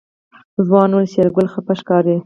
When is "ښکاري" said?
1.79-2.15